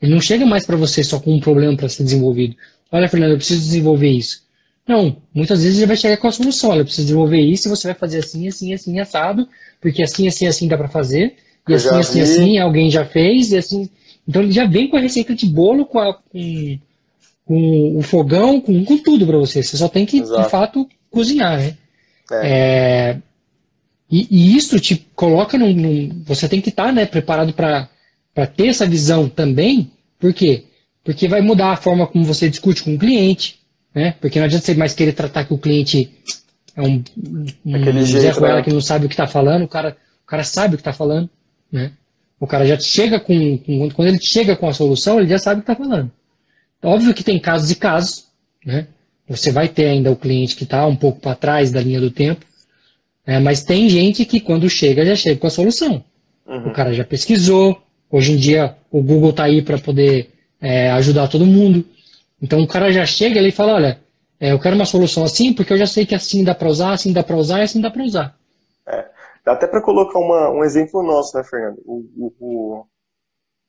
Ele 0.00 0.12
não 0.12 0.20
chega 0.20 0.44
mais 0.46 0.66
para 0.66 0.76
você 0.76 1.02
só 1.02 1.18
com 1.18 1.34
um 1.34 1.40
problema 1.40 1.76
para 1.76 1.88
ser 1.88 2.04
desenvolvido. 2.04 2.54
Olha, 2.90 3.08
Fernando, 3.08 3.32
eu 3.32 3.36
preciso 3.36 3.60
desenvolver 3.60 4.10
isso. 4.10 4.42
Não, 4.86 5.16
muitas 5.34 5.62
vezes 5.62 5.78
ele 5.78 5.86
vai 5.86 5.96
chegar 5.96 6.16
com 6.16 6.28
a 6.28 6.32
solução. 6.32 6.70
Olha, 6.70 6.80
eu 6.80 6.84
preciso 6.84 7.06
desenvolver 7.06 7.40
isso 7.40 7.68
e 7.68 7.70
você 7.70 7.88
vai 7.88 7.94
fazer 7.94 8.20
assim, 8.20 8.48
assim, 8.48 8.72
assim, 8.72 8.98
assado, 8.98 9.46
porque 9.80 10.02
assim, 10.02 10.26
assim, 10.26 10.46
assim 10.46 10.68
dá 10.68 10.78
para 10.78 10.88
fazer, 10.88 11.36
e 11.68 11.72
eu 11.72 11.76
assim, 11.76 11.98
assim, 11.98 12.20
assim, 12.20 12.58
alguém 12.58 12.90
já 12.90 13.04
fez, 13.04 13.52
e 13.52 13.58
assim. 13.58 13.90
Então 14.26 14.42
ele 14.42 14.52
já 14.52 14.66
vem 14.66 14.88
com 14.88 14.96
a 14.96 15.00
receita 15.00 15.34
de 15.34 15.46
bolo, 15.46 15.84
com, 15.84 15.98
a, 15.98 16.14
com, 16.14 16.78
com 17.44 17.98
o 17.98 18.02
fogão, 18.02 18.60
com, 18.60 18.82
com 18.84 18.98
tudo 18.98 19.26
para 19.26 19.36
você. 19.36 19.62
Você 19.62 19.76
só 19.76 19.88
tem 19.88 20.06
que, 20.06 20.20
Exato. 20.20 20.42
de 20.42 20.48
fato, 20.48 20.88
cozinhar, 21.10 21.58
né? 21.58 21.76
É. 22.30 22.40
É, 22.44 23.18
e, 24.10 24.26
e 24.30 24.56
isso 24.56 24.80
te 24.80 24.96
coloca 25.14 25.58
num. 25.58 25.72
num 25.72 26.22
você 26.24 26.48
tem 26.48 26.60
que 26.60 26.70
estar 26.70 26.86
tá, 26.86 26.92
né, 26.92 27.04
preparado 27.04 27.52
para 27.52 28.46
ter 28.46 28.68
essa 28.68 28.86
visão 28.86 29.28
também. 29.28 29.90
Por 30.18 30.32
quê? 30.32 30.64
Porque 31.04 31.28
vai 31.28 31.40
mudar 31.40 31.72
a 31.72 31.76
forma 31.76 32.06
como 32.06 32.24
você 32.24 32.48
discute 32.48 32.82
com 32.82 32.94
o 32.94 32.98
cliente. 32.98 33.60
Né? 33.94 34.14
Porque 34.20 34.38
não 34.38 34.46
adianta 34.46 34.64
você 34.64 34.74
mais 34.74 34.94
querer 34.94 35.12
tratar 35.12 35.44
que 35.44 35.54
o 35.54 35.58
cliente 35.58 36.10
é 36.74 36.82
um, 36.82 37.02
um 37.64 38.04
Zé 38.04 38.30
Ruela 38.30 38.56
né? 38.56 38.62
que 38.62 38.72
não 38.72 38.80
sabe 38.80 39.06
o 39.06 39.08
que 39.08 39.14
está 39.14 39.26
falando. 39.26 39.64
O 39.64 39.68
cara, 39.68 39.96
o 40.24 40.26
cara 40.26 40.44
sabe 40.44 40.74
o 40.74 40.78
que 40.78 40.82
está 40.82 40.92
falando. 40.92 41.28
Né? 41.70 41.92
O 42.40 42.46
cara 42.46 42.66
já 42.66 42.78
chega 42.78 43.18
com, 43.20 43.58
com, 43.58 43.90
Quando 43.90 44.08
ele 44.08 44.20
chega 44.20 44.56
com 44.56 44.68
a 44.68 44.72
solução, 44.72 45.18
ele 45.18 45.28
já 45.28 45.38
sabe 45.38 45.60
o 45.60 45.64
que 45.64 45.70
está 45.70 45.82
falando. 45.82 46.10
Óbvio 46.82 47.12
que 47.12 47.24
tem 47.24 47.38
casos 47.38 47.70
e 47.70 47.74
casos. 47.74 48.26
Né? 48.64 48.86
Você 49.28 49.50
vai 49.50 49.68
ter 49.68 49.86
ainda 49.86 50.10
o 50.10 50.16
cliente 50.16 50.56
que 50.56 50.64
está 50.64 50.86
um 50.86 50.96
pouco 50.96 51.20
para 51.20 51.34
trás 51.34 51.70
da 51.70 51.80
linha 51.80 52.00
do 52.00 52.10
tempo. 52.10 52.46
É, 53.28 53.38
mas 53.38 53.62
tem 53.62 53.90
gente 53.90 54.24
que 54.24 54.40
quando 54.40 54.70
chega 54.70 55.04
já 55.04 55.14
chega 55.14 55.38
com 55.38 55.46
a 55.46 55.50
solução. 55.50 56.02
Uhum. 56.46 56.68
O 56.68 56.72
cara 56.72 56.94
já 56.94 57.04
pesquisou. 57.04 57.76
Hoje 58.10 58.32
em 58.32 58.36
dia 58.36 58.74
o 58.90 59.02
Google 59.02 59.28
está 59.28 59.44
aí 59.44 59.60
para 59.60 59.76
poder 59.76 60.30
é, 60.58 60.90
ajudar 60.92 61.28
todo 61.28 61.44
mundo. 61.44 61.84
Então 62.40 62.58
o 62.62 62.66
cara 62.66 62.90
já 62.90 63.04
chega 63.04 63.38
ali 63.38 63.50
e 63.50 63.52
fala, 63.52 63.74
olha, 63.74 64.00
é, 64.40 64.52
eu 64.52 64.58
quero 64.58 64.74
uma 64.74 64.86
solução 64.86 65.24
assim 65.24 65.52
porque 65.52 65.74
eu 65.74 65.76
já 65.76 65.86
sei 65.86 66.06
que 66.06 66.14
assim 66.14 66.42
dá 66.42 66.54
para 66.54 66.70
usar, 66.70 66.92
assim 66.92 67.12
dá 67.12 67.22
para 67.22 67.36
usar 67.36 67.58
e 67.58 67.64
assim 67.64 67.82
dá 67.82 67.90
para 67.90 68.02
usar. 68.02 68.34
É, 68.86 69.04
dá 69.44 69.52
até 69.52 69.66
para 69.66 69.82
colocar 69.82 70.18
uma, 70.18 70.48
um 70.48 70.64
exemplo 70.64 71.02
nosso, 71.02 71.36
né, 71.36 71.44
Fernando? 71.44 71.82
O, 71.84 72.32
o, 72.38 72.86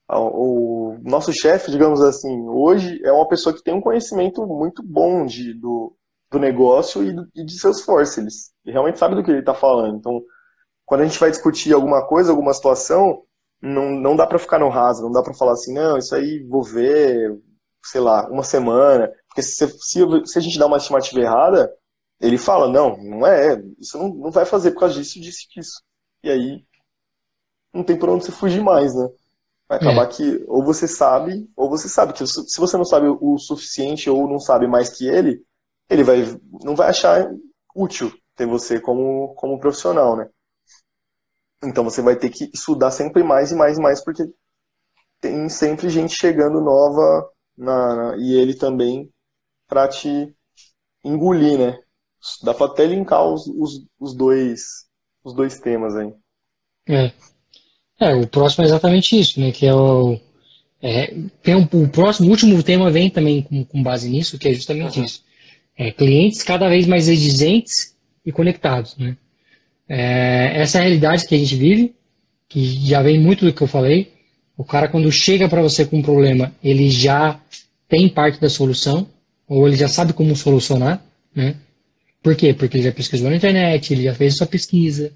o, 0.09 0.93
o 0.93 0.97
nosso 1.03 1.33
chefe, 1.33 1.69
digamos 1.69 1.99
assim, 2.01 2.47
hoje 2.47 3.01
é 3.03 3.11
uma 3.11 3.27
pessoa 3.27 3.53
que 3.53 3.61
tem 3.61 3.73
um 3.73 3.81
conhecimento 3.81 4.47
muito 4.47 4.81
bom 4.81 5.25
de, 5.25 5.53
do, 5.53 5.93
do 6.31 6.39
negócio 6.39 7.03
e, 7.03 7.13
do, 7.13 7.27
e 7.35 7.43
de 7.43 7.59
Salesforce. 7.59 8.19
Ele, 8.19 8.29
ele 8.65 8.73
realmente 8.73 8.99
sabe 8.99 9.15
do 9.15 9.23
que 9.23 9.31
ele 9.31 9.39
está 9.39 9.53
falando. 9.53 9.97
Então, 9.97 10.21
quando 10.85 11.01
a 11.01 11.05
gente 11.05 11.19
vai 11.19 11.31
discutir 11.31 11.73
alguma 11.73 12.05
coisa, 12.07 12.31
alguma 12.31 12.53
situação, 12.53 13.23
não, 13.61 13.91
não 13.91 14.15
dá 14.15 14.25
para 14.25 14.39
ficar 14.39 14.59
no 14.59 14.69
raso, 14.69 15.03
não 15.03 15.11
dá 15.11 15.21
para 15.21 15.33
falar 15.33 15.53
assim, 15.53 15.73
não, 15.73 15.97
isso 15.97 16.15
aí 16.15 16.43
vou 16.47 16.63
ver, 16.63 17.37
sei 17.85 18.01
lá, 18.01 18.27
uma 18.29 18.43
semana. 18.43 19.11
Porque 19.27 19.41
se, 19.41 19.67
se, 19.79 19.99
se 20.25 20.37
a 20.37 20.41
gente 20.41 20.57
dá 20.57 20.67
uma 20.67 20.77
estimativa 20.77 21.19
errada, 21.19 21.71
ele 22.19 22.37
fala, 22.37 22.67
não, 22.67 22.97
não 22.97 23.25
é, 23.25 23.61
isso 23.79 23.97
não, 23.97 24.09
não 24.09 24.31
vai 24.31 24.45
fazer 24.45 24.71
por 24.71 24.81
causa 24.81 24.95
disso, 24.95 25.19
disso, 25.19 25.47
disso. 25.53 25.81
E 26.23 26.29
aí, 26.29 26.65
não 27.73 27.83
tem 27.83 27.97
por 27.97 28.09
onde 28.09 28.25
você 28.25 28.31
fugir 28.31 28.61
mais, 28.61 28.93
né? 28.95 29.07
Vai 29.67 29.77
acabar 29.77 30.03
é. 30.03 30.07
que 30.07 30.43
ou 30.47 30.63
você 30.63 30.87
sabe, 30.87 31.47
ou 31.55 31.69
você 31.69 31.87
sabe. 31.87 32.13
que 32.13 32.25
Se 32.25 32.59
você 32.59 32.75
não 32.75 32.83
sabe 32.83 33.07
o 33.07 33.37
suficiente 33.37 34.09
ou 34.09 34.27
não 34.27 34.39
sabe 34.39 34.67
mais 34.67 34.89
que 34.89 35.07
ele, 35.07 35.43
ele 35.89 36.03
vai, 36.03 36.39
não 36.63 36.75
vai 36.75 36.89
achar 36.89 37.29
útil 37.75 38.13
ter 38.35 38.45
você 38.45 38.79
como, 38.79 39.33
como 39.35 39.59
profissional, 39.59 40.15
né? 40.15 40.29
Então 41.63 41.83
você 41.83 42.01
vai 42.01 42.15
ter 42.15 42.29
que 42.29 42.49
estudar 42.53 42.91
sempre 42.91 43.23
mais 43.23 43.51
e 43.51 43.55
mais 43.55 43.77
e 43.77 43.81
mais, 43.81 44.03
porque 44.03 44.23
tem 45.19 45.49
sempre 45.49 45.89
gente 45.89 46.15
chegando 46.15 46.61
nova 46.61 47.29
na, 47.57 47.95
na 47.95 48.17
e 48.17 48.33
ele 48.33 48.55
também 48.55 49.09
para 49.67 49.87
te 49.87 50.33
engolir, 51.03 51.57
né? 51.57 51.77
Dá 52.43 52.53
para 52.53 52.67
até 52.67 52.85
linkar 52.85 53.25
os, 53.25 53.47
os, 53.47 53.85
os, 53.99 54.15
dois 54.15 54.61
os 55.23 55.33
dois 55.33 55.59
temas 55.59 55.95
aí. 55.95 56.13
É. 56.87 57.11
é, 57.99 58.15
o 58.15 58.27
próximo 58.27 58.63
é 58.63 58.67
exatamente 58.67 59.19
isso, 59.19 59.39
né? 59.39 59.51
Que 59.51 59.65
é 59.65 59.73
o 59.73 60.17
é, 60.81 61.13
tem 61.43 61.55
um, 61.55 61.63
o 61.63 61.89
próximo, 61.89 62.29
o 62.29 62.31
último 62.31 62.63
tema 62.63 62.89
vem 62.89 63.09
também 63.09 63.43
com, 63.43 63.65
com 63.65 63.83
base 63.83 64.09
nisso, 64.09 64.39
que 64.39 64.47
é 64.47 64.53
justamente 64.53 64.99
uhum. 64.99 65.05
isso 65.05 65.28
é, 65.79 65.91
clientes 65.91 66.43
cada 66.43 66.67
vez 66.67 66.85
mais 66.85 67.07
exigentes 67.07 67.95
e 68.25 68.33
conectados. 68.33 68.97
Né? 68.97 69.15
É, 69.87 70.61
essa 70.61 70.77
é 70.77 70.81
a 70.81 70.83
realidade 70.83 71.25
que 71.25 71.33
a 71.33 71.37
gente 71.37 71.55
vive, 71.55 71.95
que 72.49 72.61
já 72.85 73.01
vem 73.01 73.17
muito 73.17 73.45
do 73.45 73.53
que 73.53 73.61
eu 73.61 73.67
falei. 73.67 74.11
O 74.57 74.65
cara, 74.65 74.89
quando 74.89 75.09
chega 75.09 75.47
para 75.47 75.61
você 75.61 75.85
com 75.85 75.99
um 75.99 76.01
problema, 76.01 76.53
ele 76.61 76.89
já 76.89 77.39
tem 77.87 78.09
parte 78.09 78.41
da 78.41 78.49
solução, 78.49 79.07
ou 79.47 79.65
ele 79.65 79.77
já 79.77 79.87
sabe 79.87 80.11
como 80.11 80.35
solucionar. 80.35 81.01
Né? 81.33 81.55
Por 82.21 82.35
quê? 82.35 82.53
Porque 82.53 82.75
ele 82.75 82.83
já 82.83 82.91
pesquisou 82.91 83.29
na 83.29 83.37
internet, 83.37 83.93
ele 83.93 84.03
já 84.03 84.13
fez 84.13 84.35
sua 84.35 84.45
pesquisa. 84.45 85.13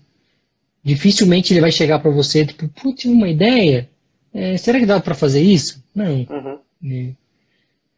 Dificilmente 0.82 1.52
ele 1.52 1.60
vai 1.60 1.74
chegar 1.74 2.00
para 2.00 2.10
você, 2.10 2.46
tipo, 2.46 2.70
putz, 2.70 3.04
uma 3.04 3.28
ideia? 3.28 3.90
É, 4.34 4.56
será 4.56 4.80
que 4.80 4.86
dá 4.86 4.98
para 5.02 5.14
fazer 5.14 5.42
isso? 5.42 5.84
Não. 5.94 6.26
Uhum. 6.30 7.14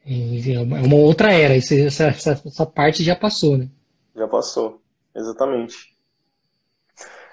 É 0.06 0.60
uma 0.60 0.98
outra 0.98 1.34
era, 1.34 1.56
essa, 1.56 1.74
essa, 1.76 2.42
essa 2.46 2.66
parte 2.66 3.04
já 3.04 3.16
passou, 3.16 3.58
né? 3.58 3.68
Já 4.16 4.28
passou, 4.28 4.80
exatamente. 5.16 5.96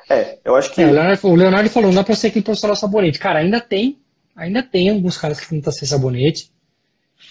É, 0.09 0.39
eu 0.45 0.57
acho 0.57 0.73
que. 0.73 0.81
É, 0.81 0.87
o, 0.87 0.93
Leonardo, 0.93 1.29
o, 1.29 1.35
Leonardo, 1.35 1.71
falou, 1.71 1.89
não 1.91 1.97
dá 1.97 2.05
pra 2.05 2.15
ser 2.15 2.31
quem 2.31 2.43
profissional 2.43 2.75
sabonete. 2.75 3.19
Cara, 3.19 3.41
ainda 3.41 3.61
tem, 3.61 3.99
ainda 4.35 4.63
tem 4.63 4.89
alguns 4.89 5.19
caras 5.19 5.39
que 5.39 5.49
tentam 5.49 5.73
ser 5.73 5.87
sabonete. 5.87 6.51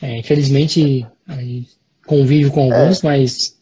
É, 0.01 0.17
infelizmente, 0.17 1.05
aí 1.27 1.67
convive 2.05 2.49
com 2.49 2.71
alguns, 2.71 3.03
é. 3.03 3.07
mas 3.07 3.59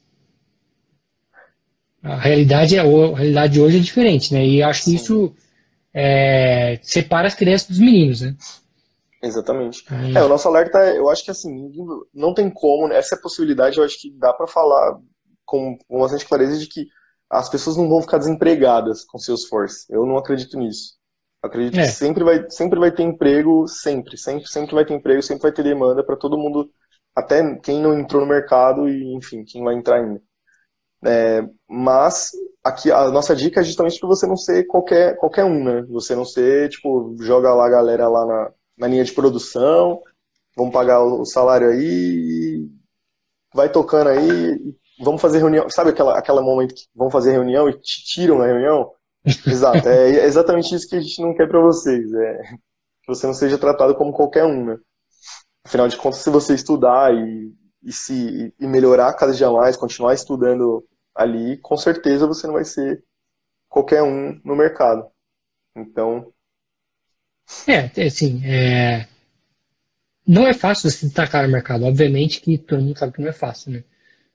a 2.03 2.17
realidade, 2.17 2.75
é, 2.75 2.79
a 2.79 2.83
realidade 2.83 3.59
hoje 3.59 3.77
é 3.77 3.81
diferente, 3.81 4.33
né? 4.33 4.45
E 4.45 4.63
acho 4.63 4.83
que 4.85 4.95
isso 4.95 5.33
é, 5.93 6.79
separa 6.81 7.27
as 7.27 7.35
crianças 7.35 7.67
dos 7.67 7.79
meninos, 7.79 8.21
né? 8.21 8.35
Exatamente. 9.21 9.85
Hum. 9.91 10.17
É, 10.17 10.23
o 10.23 10.29
nosso 10.29 10.47
alerta, 10.47 10.77
eu 10.95 11.09
acho 11.09 11.23
que 11.23 11.31
assim, 11.31 11.71
não 12.13 12.33
tem 12.33 12.49
como, 12.49 12.87
né? 12.87 12.97
essa 12.97 13.17
possibilidade 13.17 13.77
eu 13.77 13.83
acho 13.83 13.99
que 13.99 14.11
dá 14.17 14.33
para 14.33 14.47
falar 14.47 14.97
com, 15.45 15.77
com 15.87 15.99
bastante 15.99 16.25
clareza 16.25 16.57
de 16.57 16.67
que 16.67 16.87
as 17.29 17.49
pessoas 17.49 17.77
não 17.77 17.87
vão 17.87 18.01
ficar 18.01 18.17
desempregadas 18.17 19.03
com 19.05 19.19
seus 19.19 19.45
force. 19.45 19.85
Eu 19.89 20.05
não 20.05 20.17
acredito 20.17 20.57
nisso. 20.57 20.97
Eu 21.43 21.49
acredito 21.49 21.79
é. 21.79 21.83
que 21.83 21.91
sempre 21.91 22.23
vai, 22.23 22.49
sempre 22.49 22.79
vai 22.79 22.91
ter 22.91 23.03
emprego, 23.03 23.67
sempre, 23.67 24.17
sempre, 24.17 24.47
sempre 24.47 24.73
vai 24.73 24.85
ter 24.85 24.93
emprego, 24.93 25.21
sempre 25.21 25.43
vai 25.43 25.51
ter 25.51 25.63
demanda 25.63 26.03
para 26.03 26.17
todo 26.17 26.37
mundo, 26.37 26.69
até 27.15 27.55
quem 27.57 27.81
não 27.81 27.97
entrou 27.97 28.21
no 28.21 28.27
mercado 28.27 28.89
e, 28.89 29.15
enfim, 29.15 29.43
quem 29.43 29.63
vai 29.63 29.75
entrar 29.75 29.97
ainda. 29.97 30.21
É, 31.05 31.47
mas 31.69 32.31
aqui 32.63 32.91
a 32.91 33.09
nossa 33.09 33.33
dica 33.33 33.61
é 33.61 33.63
justamente 33.63 33.99
para 33.99 34.09
você 34.09 34.27
não 34.27 34.35
ser 34.35 34.65
qualquer, 34.65 35.15
qualquer 35.17 35.45
um, 35.45 35.63
né? 35.63 35.81
Você 35.89 36.15
não 36.15 36.25
ser, 36.25 36.69
tipo, 36.69 37.15
joga 37.21 37.53
lá 37.53 37.67
a 37.67 37.69
galera 37.69 38.07
lá 38.09 38.25
na, 38.25 38.51
na 38.79 38.87
linha 38.87 39.03
de 39.03 39.11
produção, 39.11 40.01
vamos 40.55 40.73
pagar 40.73 41.03
o 41.03 41.25
salário 41.25 41.69
aí, 41.69 42.67
vai 43.53 43.71
tocando 43.71 44.09
aí, 44.09 44.75
vamos 44.99 45.21
fazer 45.21 45.39
reunião. 45.39 45.69
Sabe 45.69 45.91
aquela, 45.91 46.17
aquela 46.17 46.41
momento 46.41 46.73
que 46.73 46.83
vão 46.95 47.11
fazer 47.11 47.31
reunião 47.31 47.69
e 47.69 47.73
te 47.79 48.03
tiram 48.05 48.41
a 48.41 48.47
reunião? 48.47 48.91
Exato, 49.45 49.87
é 49.89 50.25
exatamente 50.25 50.73
isso 50.73 50.87
que 50.87 50.95
a 50.95 51.01
gente 51.01 51.21
não 51.21 51.35
quer 51.35 51.47
para 51.47 51.59
vocês. 51.59 52.11
É 52.13 52.39
que 53.03 53.15
você 53.15 53.27
não 53.27 53.33
seja 53.33 53.57
tratado 53.57 53.95
como 53.95 54.13
qualquer 54.13 54.45
um, 54.45 54.65
né? 54.65 54.77
Afinal 55.65 55.87
de 55.87 55.97
contas, 55.97 56.19
se 56.19 56.29
você 56.29 56.53
estudar 56.53 57.13
e, 57.13 57.53
e 57.83 57.91
se 57.91 58.53
e 58.59 58.67
melhorar 58.67 59.13
cada 59.13 59.33
dia 59.33 59.51
mais, 59.51 59.75
continuar 59.75 60.13
estudando 60.13 60.85
ali, 61.13 61.57
com 61.57 61.75
certeza 61.75 62.27
você 62.27 62.47
não 62.47 62.53
vai 62.53 62.63
ser 62.63 63.03
qualquer 63.67 64.03
um 64.03 64.39
no 64.43 64.55
mercado. 64.55 65.05
Então, 65.75 66.31
é, 67.67 67.91
é, 67.95 68.05
assim, 68.05 68.41
é... 68.45 69.07
não 70.25 70.47
é 70.47 70.53
fácil 70.53 70.89
se 70.89 71.05
destacar 71.05 71.43
no 71.43 71.51
mercado. 71.51 71.85
Obviamente 71.85 72.41
que 72.41 72.57
todo 72.57 72.81
mundo 72.81 72.97
sabe 72.97 73.13
que 73.13 73.21
não 73.21 73.29
é 73.29 73.33
fácil, 73.33 73.71
né? 73.71 73.83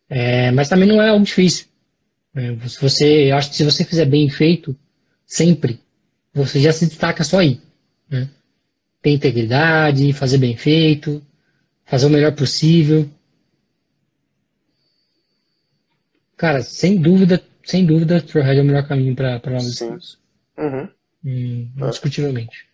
É, 0.09 0.51
mas 0.51 0.69
também 0.69 0.89
não 0.89 1.01
é 1.03 1.09
algo 1.09 1.25
difícil. 1.25 1.67
É, 2.35 2.69
se 2.69 2.81
você, 2.81 3.31
eu 3.31 3.37
acho 3.37 3.51
que 3.51 3.57
se 3.57 3.65
você 3.65 3.85
fizer 3.85 4.05
bem 4.05 4.29
feito, 4.29 4.77
sempre, 5.27 5.81
você 6.33 6.61
já 6.61 6.73
se 6.73 6.87
destaca 6.87 7.23
só 7.23 7.39
aí. 7.39 7.61
Né? 8.09 8.29
Ter 9.01 9.11
integridade, 9.11 10.13
fazer 10.13 10.39
bem 10.39 10.57
feito, 10.57 11.25
fazer 11.85 12.07
o 12.07 12.11
melhor 12.11 12.35
possível. 12.35 13.09
Cara, 16.37 16.63
sem 16.63 17.01
dúvida, 17.01 17.43
sem 17.65 17.87
dúvida, 17.87 18.21
Trailhead 18.21 18.59
é 18.59 18.63
o 18.63 18.65
melhor 18.65 18.87
caminho 18.87 19.15
para 19.15 19.41
novos 19.47 19.69
skills. 19.69 20.19
Uhum. 20.59 20.89
Hum, 21.25 21.71
indiscutivelmente. 21.77 22.74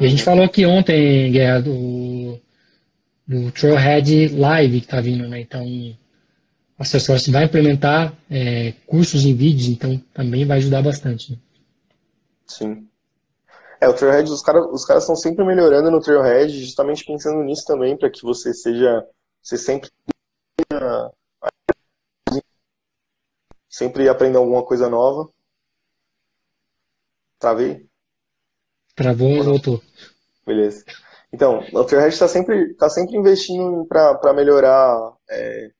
E 0.00 0.06
a 0.06 0.08
gente 0.08 0.22
falou 0.22 0.44
aqui 0.44 0.64
ontem, 0.64 1.32
Guerra, 1.32 1.60
do, 1.60 2.38
do 3.26 3.50
Trailhead 3.50 4.28
Live 4.28 4.80
que 4.80 4.86
está 4.86 5.00
vindo, 5.00 5.26
né? 5.26 5.40
Então, 5.40 5.64
a 6.78 6.84
Salesforce 6.84 7.32
vai 7.32 7.44
implementar 7.44 8.14
é, 8.30 8.72
cursos 8.86 9.24
em 9.24 9.34
vídeos, 9.34 9.68
então 9.68 9.98
também 10.14 10.46
vai 10.46 10.58
ajudar 10.58 10.82
bastante. 10.82 11.32
Né? 11.32 11.38
Sim. 12.46 12.88
É, 13.80 13.88
o 13.88 13.94
Trailhead, 13.94 14.30
os 14.30 14.42
caras 14.42 14.66
os 14.70 14.84
caras 14.84 15.02
estão 15.02 15.16
sempre 15.16 15.44
melhorando 15.44 15.90
no 15.90 16.00
Trailhead, 16.00 16.52
justamente 16.60 17.04
pensando 17.04 17.42
nisso 17.42 17.64
também, 17.66 17.96
para 17.96 18.08
que 18.08 18.22
você 18.22 18.54
seja, 18.54 19.04
você 19.42 19.56
sempre 19.56 19.90
sempre 23.68 24.08
aprenda 24.08 24.38
alguma 24.38 24.64
coisa 24.64 24.88
nova. 24.88 25.28
Travei? 27.38 27.88
Travou 28.98 29.30
e 29.36 29.42
voltou. 29.42 29.80
Beleza. 30.44 30.84
Então, 31.32 31.62
o 31.72 31.84
Trailhead 31.84 32.12
está 32.12 32.26
sempre, 32.26 32.74
tá 32.74 32.90
sempre 32.90 33.16
investindo 33.16 33.86
para 33.86 34.32
melhorar 34.34 35.12
é, 35.30 35.70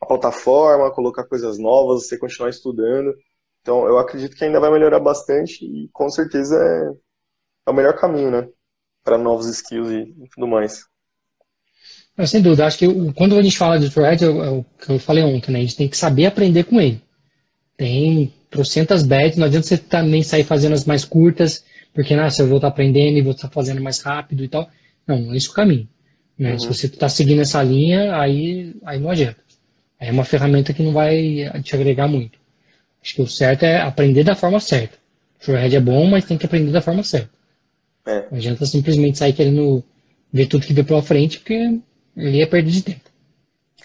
a 0.00 0.06
plataforma, 0.06 0.90
colocar 0.90 1.24
coisas 1.24 1.58
novas, 1.58 2.06
você 2.06 2.16
continuar 2.16 2.48
estudando. 2.48 3.14
Então, 3.60 3.86
eu 3.86 3.98
acredito 3.98 4.34
que 4.34 4.42
ainda 4.42 4.58
vai 4.58 4.70
melhorar 4.70 5.00
bastante 5.00 5.62
e 5.66 5.90
com 5.92 6.08
certeza 6.08 6.56
é, 6.56 7.68
é 7.68 7.70
o 7.70 7.74
melhor 7.74 7.94
caminho, 7.94 8.30
né? 8.30 8.48
Para 9.04 9.18
novos 9.18 9.48
skills 9.48 9.90
e, 9.90 10.24
e 10.24 10.28
tudo 10.30 10.46
mais. 10.46 10.86
Mas, 12.16 12.30
sem 12.30 12.40
dúvida, 12.40 12.64
acho 12.64 12.78
que 12.78 13.12
quando 13.12 13.36
a 13.36 13.42
gente 13.42 13.58
fala 13.58 13.78
de 13.78 13.90
Thread, 13.90 14.24
é 14.24 14.28
o 14.28 14.64
que 14.78 14.92
eu 14.92 14.98
falei 14.98 15.24
ontem, 15.24 15.52
né? 15.52 15.58
A 15.58 15.62
gente 15.62 15.76
tem 15.76 15.88
que 15.88 15.96
saber 15.96 16.24
aprender 16.24 16.64
com 16.64 16.80
ele. 16.80 17.02
Tem 17.76 18.32
trocentas 18.48 19.02
bets, 19.02 19.36
não 19.36 19.46
adianta 19.46 19.66
você 19.66 19.76
também 19.76 20.22
sair 20.22 20.44
fazendo 20.44 20.72
as 20.72 20.86
mais 20.86 21.04
curtas, 21.04 21.64
porque 21.92 22.16
né, 22.16 22.28
se 22.30 22.42
eu 22.42 22.46
vou 22.46 22.56
estar 22.56 22.68
aprendendo 22.68 23.18
e 23.18 23.22
vou 23.22 23.32
estar 23.32 23.48
fazendo 23.48 23.82
mais 23.82 24.00
rápido 24.00 24.44
e 24.44 24.48
tal. 24.48 24.68
Não, 25.06 25.18
não 25.20 25.34
é 25.34 25.36
esse 25.36 25.48
o 25.48 25.52
caminho. 25.52 25.88
Né? 26.38 26.52
Uhum. 26.52 26.58
Se 26.58 26.66
você 26.66 26.86
está 26.86 27.08
seguindo 27.08 27.42
essa 27.42 27.62
linha, 27.62 28.16
aí, 28.16 28.74
aí 28.84 28.98
não 28.98 29.10
adianta. 29.10 29.36
É 29.98 30.10
uma 30.10 30.24
ferramenta 30.24 30.72
que 30.72 30.82
não 30.82 30.92
vai 30.92 31.50
te 31.62 31.74
agregar 31.74 32.08
muito. 32.08 32.38
Acho 33.02 33.14
que 33.14 33.22
o 33.22 33.26
certo 33.26 33.64
é 33.64 33.80
aprender 33.80 34.24
da 34.24 34.34
forma 34.34 34.60
certa. 34.60 34.98
O 35.46 35.52
é 35.52 35.80
bom, 35.80 36.06
mas 36.06 36.24
tem 36.24 36.38
que 36.38 36.46
aprender 36.46 36.70
da 36.70 36.80
forma 36.80 37.02
certa. 37.02 37.30
É. 38.06 38.26
Não 38.30 38.38
adianta 38.38 38.64
simplesmente 38.64 39.18
sair 39.18 39.32
querendo 39.32 39.82
ver 40.32 40.46
tudo 40.46 40.66
que 40.66 40.72
vê 40.72 40.82
pela 40.82 41.02
frente, 41.02 41.38
porque 41.38 41.78
ele 42.16 42.40
é 42.40 42.46
perda 42.46 42.70
de 42.70 42.82
tempo. 42.82 43.00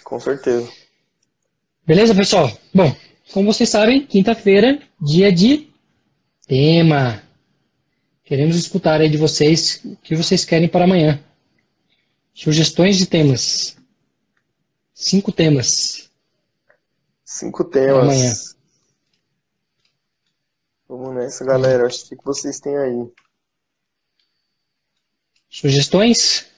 Com 0.03 0.19
certeza. 0.19 0.71
Beleza, 1.85 2.13
pessoal? 2.15 2.51
Bom, 2.73 2.95
como 3.33 3.51
vocês 3.51 3.69
sabem, 3.69 4.05
quinta-feira, 4.05 4.79
dia 5.01 5.31
de 5.31 5.67
tema. 6.47 7.21
Queremos 8.27 8.57
escutar 8.57 8.99
aí 8.99 9.09
de 9.09 9.15
vocês 9.15 9.79
o 9.85 9.95
que 9.95 10.13
vocês 10.13 10.43
querem 10.43 10.67
para 10.67 10.83
amanhã. 10.83 11.23
Sugestões 12.33 12.97
de 12.97 13.05
temas. 13.05 13.77
Cinco 14.93 15.31
temas. 15.31 16.11
Cinco 17.23 17.63
temas. 17.63 18.03
Amanhã. 18.03 18.33
Vamos 20.89 21.15
nessa, 21.15 21.45
galera. 21.45 21.87
Acho 21.87 22.09
que 22.09 22.17
vocês 22.21 22.59
têm 22.59 22.75
aí. 22.77 23.09
Sugestões? 25.49 26.51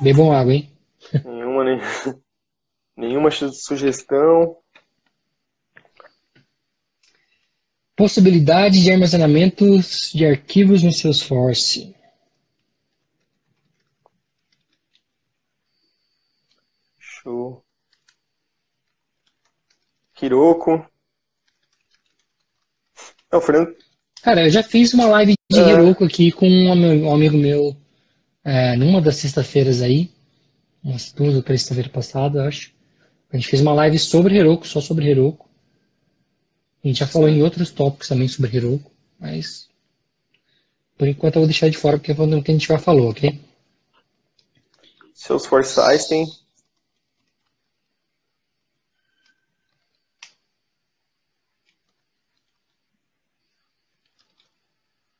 Bebam 0.00 0.30
água, 0.30 0.54
hein? 0.54 0.72
Nenhuma, 1.24 1.64
nem... 1.64 1.80
Nenhuma 2.96 3.28
sugestão. 3.32 4.62
Possibilidade 7.96 8.82
de 8.82 8.90
armazenamento 8.90 9.64
de 10.12 10.26
arquivos 10.26 10.82
no 10.82 10.92
Salesforce. 10.92 11.94
Show. 16.98 17.64
Hiroko. 20.20 20.84
É 23.30 23.36
o 23.36 23.40
Fernando. 23.40 23.76
Cara, 24.22 24.44
eu 24.46 24.50
já 24.50 24.62
fiz 24.62 24.92
uma 24.94 25.06
live 25.06 25.34
de 25.50 25.60
é. 25.60 25.70
Hiroko 25.70 26.04
aqui 26.04 26.32
com 26.32 26.48
um 26.48 27.12
amigo 27.12 27.36
meu 27.36 27.76
é, 28.42 28.76
numa 28.76 29.00
das 29.00 29.16
sextas-feiras 29.16 29.82
aí. 29.82 30.10
Umas 30.82 31.12
duas 31.12 31.34
ou 31.34 31.42
três 31.42 31.62
sexta-feira 31.62 31.88
passada, 31.88 32.46
acho. 32.46 32.72
A 33.32 33.36
gente 33.36 33.48
fez 33.48 33.62
uma 33.62 33.72
live 33.74 33.98
sobre 33.98 34.36
Hiroko, 34.36 34.66
só 34.66 34.80
sobre 34.80 35.10
Hiroko. 35.10 35.43
A 36.84 36.86
gente 36.86 36.98
já 36.98 37.06
falou 37.06 37.30
em 37.30 37.42
outros 37.42 37.70
tópicos 37.70 38.08
também 38.08 38.28
sobre 38.28 38.54
Heroku, 38.54 38.92
mas 39.18 39.70
por 40.98 41.08
enquanto 41.08 41.36
eu 41.36 41.40
vou 41.40 41.48
deixar 41.48 41.70
de 41.70 41.78
fora 41.78 41.96
porque 41.96 42.12
é 42.12 42.14
o 42.14 42.42
que 42.42 42.50
a 42.50 42.54
gente 42.54 42.68
já 42.68 42.78
falou, 42.78 43.08
ok? 43.10 43.40
Salesforce 45.14 45.80
Einstein. 45.80 46.26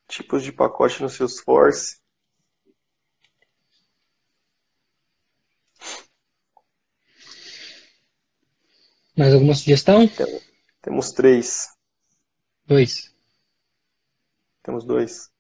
Tipos 0.06 0.42
de 0.42 0.52
pacote 0.52 1.02
no 1.02 1.09
Salesforce. 1.09 1.97
Mais 9.16 9.33
alguma 9.33 9.54
sugestão? 9.54 10.06
Temos 10.85 11.12
três. 11.12 11.75
Dois. 12.67 13.11
Temos 14.62 14.85
dois. 14.85 15.33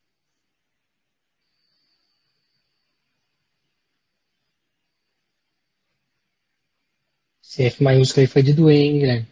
CF 7.42 7.82
maiúsculo 7.82 8.22
aí 8.22 8.26
foi 8.26 8.42
de 8.42 8.54
doer, 8.54 8.74
hein, 8.74 8.98
Guilherme? 8.98 9.28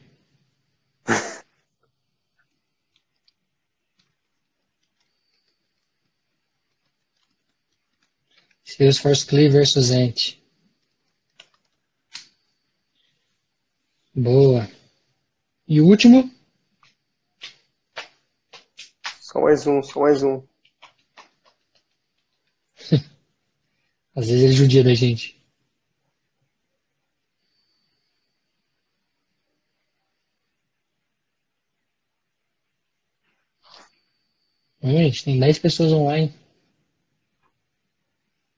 Salesforce 8.64 9.24
Clay 9.24 9.48
versus 9.48 9.90
Ant. 9.90 10.36
Boa. 14.14 14.68
E 15.66 15.80
o 15.80 15.86
último? 15.86 16.30
Só 19.20 19.40
mais 19.40 19.66
um, 19.66 19.82
só 19.82 20.00
mais 20.00 20.22
um. 20.22 20.42
Às 24.14 24.26
vezes 24.26 24.42
ele 24.42 24.52
judia 24.52 24.84
da 24.84 24.94
gente. 24.94 25.40
Gente, 34.82 35.24
tem 35.24 35.38
10 35.38 35.58
pessoas 35.60 35.92
online. 35.92 36.34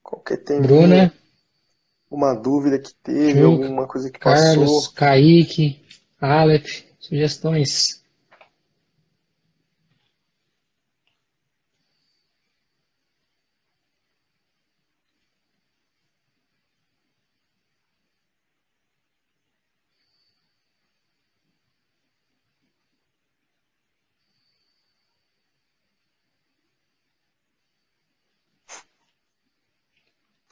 Qualquer 0.02 0.38
tem 0.38 0.62
Bruna. 0.62 1.12
Uma 2.10 2.32
dúvida 2.34 2.78
que 2.78 2.94
teve, 2.94 3.42
alguma 3.42 3.86
coisa 3.86 4.10
que 4.10 4.18
Carlos, 4.18 4.86
passou. 4.86 4.92
Kaique, 4.94 5.84
Aleph, 6.18 6.84
sugestões. 7.04 8.02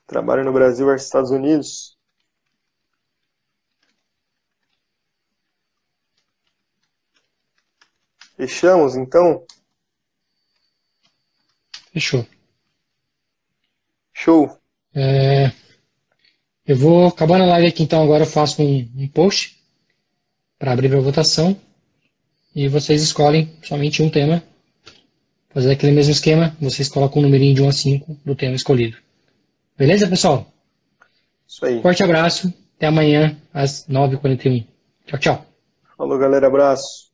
Trabalho 0.06 0.44
no 0.44 0.52
Brasil 0.52 0.86
versus 0.86 1.06
Estados 1.06 1.30
Unidos. 1.32 1.96
Fechamos, 8.36 8.96
então? 8.96 9.44
Fechou. 11.92 12.26
Show. 14.12 14.56
É, 14.94 15.50
eu 16.66 16.76
vou 16.76 17.06
acabando 17.06 17.44
a 17.44 17.48
live 17.48 17.66
aqui, 17.66 17.82
então 17.82 18.02
agora 18.02 18.22
eu 18.22 18.28
faço 18.28 18.62
um, 18.62 18.88
um 18.96 19.08
post 19.08 19.58
para 20.58 20.72
abrir 20.72 20.88
para 20.88 21.00
votação 21.00 21.56
e 22.54 22.68
vocês 22.68 23.02
escolhem 23.02 23.52
somente 23.62 24.02
um 24.02 24.10
tema. 24.10 24.42
Fazer 25.50 25.72
aquele 25.72 25.92
mesmo 25.92 26.12
esquema, 26.12 26.56
vocês 26.60 26.88
colocam 26.88 27.18
o 27.18 27.20
um 27.20 27.26
numerinho 27.26 27.54
de 27.54 27.62
1 27.62 27.68
a 27.68 27.72
5 27.72 28.16
do 28.24 28.34
tema 28.34 28.54
escolhido. 28.54 28.96
Beleza, 29.76 30.08
pessoal? 30.08 30.50
Isso 31.46 31.66
aí. 31.66 31.82
Forte 31.82 32.02
abraço. 32.02 32.52
Até 32.76 32.86
amanhã 32.86 33.36
às 33.52 33.86
9h41. 33.86 34.66
Tchau, 35.06 35.18
tchau. 35.18 35.46
Falou, 35.96 36.18
galera. 36.18 36.46
Abraço. 36.46 37.11